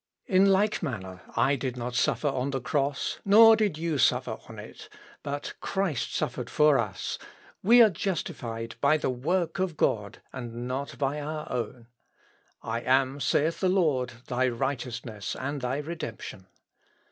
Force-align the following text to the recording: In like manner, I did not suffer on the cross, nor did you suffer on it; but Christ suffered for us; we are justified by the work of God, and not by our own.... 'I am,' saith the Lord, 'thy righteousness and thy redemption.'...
In 0.25 0.47
like 0.47 0.81
manner, 0.81 1.21
I 1.35 1.55
did 1.55 1.77
not 1.77 1.93
suffer 1.93 2.27
on 2.29 2.49
the 2.49 2.59
cross, 2.59 3.19
nor 3.23 3.55
did 3.55 3.77
you 3.77 3.99
suffer 3.99 4.39
on 4.49 4.57
it; 4.57 4.89
but 5.21 5.53
Christ 5.61 6.15
suffered 6.15 6.49
for 6.49 6.79
us; 6.79 7.19
we 7.61 7.83
are 7.83 7.89
justified 7.91 8.73
by 8.81 8.97
the 8.97 9.11
work 9.11 9.59
of 9.59 9.77
God, 9.77 10.19
and 10.33 10.67
not 10.67 10.97
by 10.97 11.19
our 11.21 11.45
own.... 11.51 11.85
'I 12.63 12.81
am,' 12.81 13.19
saith 13.19 13.59
the 13.59 13.69
Lord, 13.69 14.11
'thy 14.25 14.47
righteousness 14.49 15.35
and 15.39 15.61
thy 15.61 15.77
redemption.'... 15.77 16.47